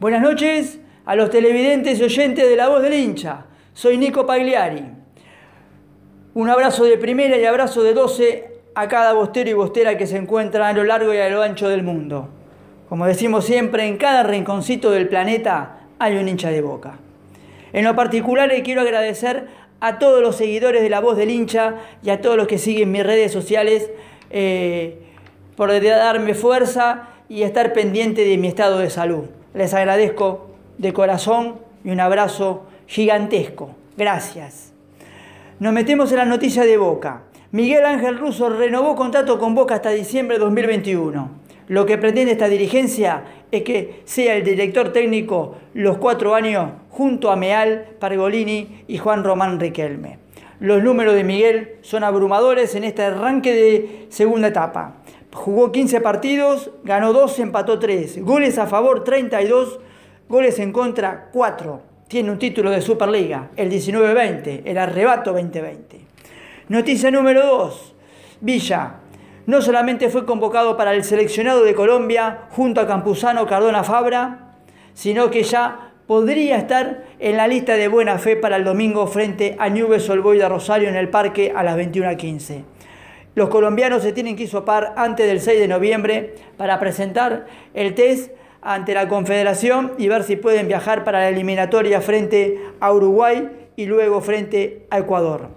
[0.00, 3.44] Buenas noches a los televidentes y oyentes de La Voz del Hincha.
[3.74, 4.82] Soy Nico Pagliari.
[6.32, 10.16] Un abrazo de primera y abrazo de 12 a cada bostero y bostera que se
[10.16, 12.30] encuentra a lo largo y a lo ancho del mundo.
[12.88, 16.94] Como decimos siempre, en cada rinconcito del planeta hay un hincha de boca.
[17.74, 19.48] En lo particular le quiero agradecer
[19.80, 22.90] a todos los seguidores de La Voz del Hincha y a todos los que siguen
[22.90, 23.90] mis redes sociales
[24.30, 24.98] eh,
[25.56, 29.26] por darme fuerza y estar pendiente de mi estado de salud.
[29.54, 33.70] Les agradezco de corazón y un abrazo gigantesco.
[33.96, 34.72] Gracias.
[35.58, 37.22] Nos metemos en la noticia de Boca.
[37.52, 41.30] Miguel Ángel Russo renovó contrato con Boca hasta diciembre de 2021.
[41.66, 47.30] Lo que pretende esta dirigencia es que sea el director técnico los cuatro años junto
[47.30, 50.18] a Meal, Pargolini y Juan Román Riquelme.
[50.60, 54.96] Los números de Miguel son abrumadores en este arranque de segunda etapa.
[55.32, 58.22] Jugó 15 partidos, ganó 2, empató 3.
[58.22, 59.80] Goles a favor 32,
[60.28, 61.80] goles en contra 4.
[62.08, 66.00] Tiene un título de Superliga, el 19-20, el arrebato 2020.
[66.68, 67.94] Noticia número 2.
[68.42, 68.96] Villa.
[69.46, 74.56] No solamente fue convocado para el seleccionado de Colombia junto a Campuzano Cardona Fabra,
[74.92, 79.54] sino que ya podría estar en la lista de buena fe para el domingo frente
[79.60, 82.64] a Nubes Olboy de Rosario en el parque a las 21.15.
[83.36, 88.32] Los colombianos se tienen que hisopar antes del 6 de noviembre para presentar el test
[88.60, 93.86] ante la Confederación y ver si pueden viajar para la eliminatoria frente a Uruguay y
[93.86, 95.50] luego frente a Ecuador.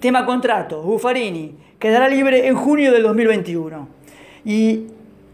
[0.00, 3.88] Tema contrato, Buffarini quedará libre en junio del 2021
[4.44, 4.86] y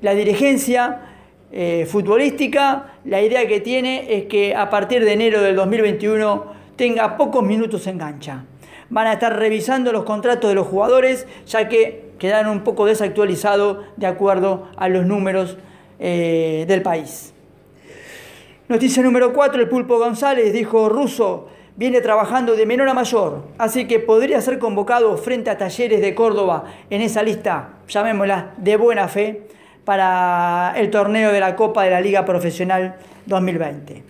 [0.03, 1.12] la dirigencia
[1.53, 7.17] eh, futbolística, la idea que tiene es que a partir de enero del 2021 tenga
[7.17, 8.45] pocos minutos en cancha
[8.93, 13.79] van a estar revisando los contratos de los jugadores, ya que quedaron un poco desactualizados
[13.97, 15.57] de acuerdo a los números
[15.99, 17.33] eh, del país.
[18.69, 23.87] Noticia número 4, el Pulpo González dijo, Russo viene trabajando de menor a mayor, así
[23.89, 29.09] que podría ser convocado frente a Talleres de Córdoba en esa lista, llamémosla, de buena
[29.09, 29.49] fe,
[29.85, 34.03] para el torneo de la Copa de la Liga Profesional 2020.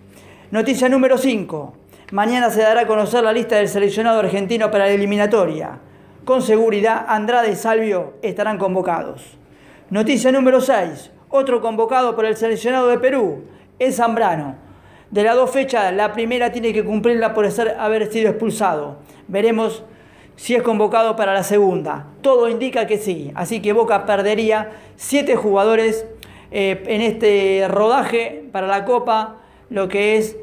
[0.50, 1.74] Noticia número 5.
[2.12, 5.78] Mañana se dará a conocer la lista del seleccionado argentino para la eliminatoria.
[6.24, 9.38] Con seguridad, Andrade y Salvio estarán convocados.
[9.88, 11.10] Noticia número 6.
[11.30, 13.44] Otro convocado por el seleccionado de Perú
[13.78, 14.56] es Zambrano.
[15.10, 18.98] De las dos fechas, la primera tiene que cumplirla por haber sido expulsado.
[19.28, 19.84] Veremos
[20.36, 22.06] si es convocado para la segunda.
[22.20, 23.32] Todo indica que sí.
[23.34, 26.06] Así que Boca perdería siete jugadores
[26.50, 29.36] eh, en este rodaje para la Copa,
[29.70, 30.36] lo que es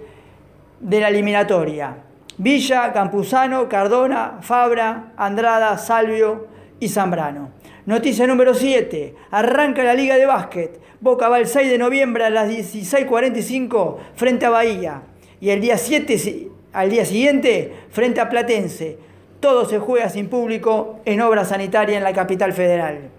[0.80, 1.98] de la eliminatoria.
[2.38, 6.48] Villa, Campuzano, Cardona, Fabra, Andrada, Salvio
[6.80, 7.52] y Zambrano.
[7.86, 9.16] Noticia número 7.
[9.32, 10.80] Arranca la Liga de Básquet.
[11.02, 15.02] Boca va el 6 de noviembre a las 16.45 frente a Bahía.
[15.42, 18.98] Y el día 7, al día siguiente, frente a Platense.
[19.40, 23.10] Todo se juega sin público en obra sanitaria en la capital federal.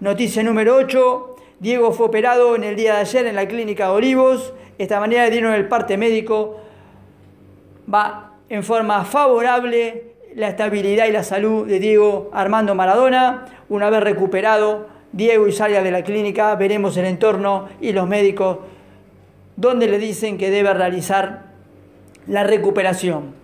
[0.00, 1.36] Noticia número 8.
[1.58, 4.54] Diego fue operado en el día de ayer en la clínica de Olivos.
[4.78, 6.60] Esta mañana dieron el parte médico
[7.92, 13.46] va en forma favorable la estabilidad y la salud de Diego Armando Maradona.
[13.68, 18.58] Una vez recuperado Diego y salga de la clínica, veremos el entorno y los médicos
[19.56, 21.50] donde le dicen que debe realizar
[22.26, 23.34] la recuperación.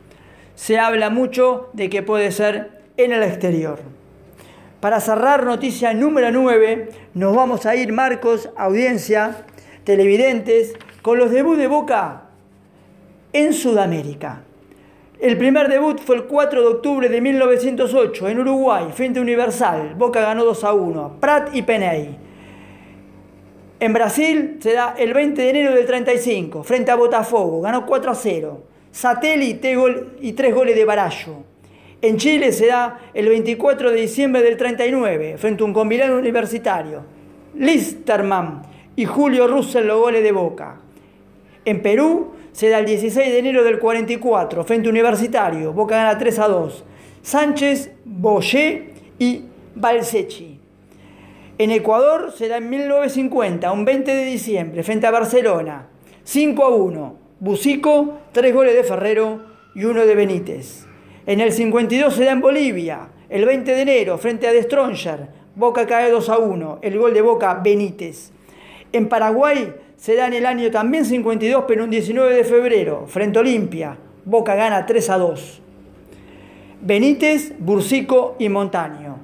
[0.56, 3.78] Se habla mucho de que puede ser en el exterior.
[4.80, 9.44] Para cerrar noticia número 9, nos vamos a ir, Marcos, audiencia,
[9.84, 12.22] televidentes, con los debuts de Boca
[13.34, 14.44] en Sudamérica.
[15.20, 19.94] El primer debut fue el 4 de octubre de 1908 en Uruguay, frente Universal.
[19.96, 21.16] Boca ganó 2 a 1.
[21.20, 22.16] Prat y Peney.
[23.78, 27.60] En Brasil se da el 20 de enero del 35, frente a Botafogo.
[27.60, 28.75] Ganó 4 a 0.
[28.96, 29.76] Satélite
[30.22, 31.44] y 3 goles de Barallo.
[32.00, 37.04] En Chile se da el 24 de diciembre del 39, frente a un combinado universitario.
[37.56, 38.62] Listerman
[38.96, 40.80] y Julio Russell los goles de Boca.
[41.66, 46.38] En Perú se da el 16 de enero del 44, frente universitario, Boca gana 3
[46.38, 46.84] a 2.
[47.20, 49.42] Sánchez, Boyé y
[49.74, 50.58] Balsechi.
[51.58, 55.86] En Ecuador se da en 1950, un 20 de diciembre, frente a Barcelona,
[56.24, 57.25] 5 a 1.
[57.38, 59.40] Bucico, 3 goles de Ferrero
[59.74, 60.86] y 1 de Benítez.
[61.26, 65.28] En el 52 se da en Bolivia, el 20 de enero, frente a De Stronger,
[65.54, 68.30] Boca cae 2 a 1, el gol de Boca Benítez.
[68.92, 73.38] En Paraguay se da en el año también 52, pero un 19 de febrero, frente
[73.38, 73.98] a Olimpia.
[74.24, 75.62] Boca gana 3 a 2.
[76.80, 79.18] Benítez, Bursico y Montaño.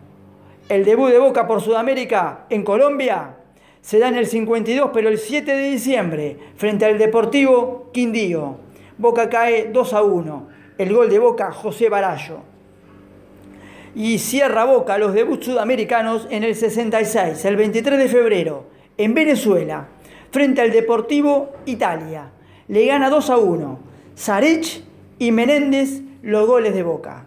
[0.68, 3.36] El debut de Boca por Sudamérica en Colombia
[3.82, 8.56] se da en el 52, pero el 7 de diciembre, frente al Deportivo Quindío.
[8.96, 10.48] Boca cae 2 a 1.
[10.78, 12.38] El gol de Boca, José Barallo.
[13.94, 18.64] Y cierra Boca los debuts sudamericanos en el 66, el 23 de febrero,
[18.96, 19.88] en Venezuela,
[20.30, 22.30] frente al Deportivo Italia.
[22.68, 23.78] Le gana 2 a 1.
[24.14, 24.84] Sarich
[25.18, 27.26] y Menéndez los goles de Boca.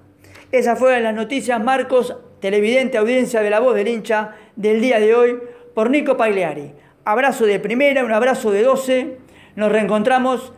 [0.53, 5.13] Esas fueron las noticias, Marcos, televidente, audiencia de la voz del hincha del día de
[5.13, 5.37] hoy
[5.75, 6.73] por Nico Pagliari.
[7.03, 9.17] Abrazo de primera, un abrazo de 12.
[9.55, 10.53] Nos reencontramos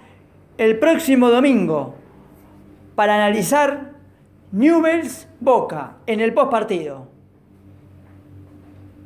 [0.58, 1.96] el próximo domingo
[2.96, 3.94] para analizar
[4.52, 7.17] Newells Boca en el post partido.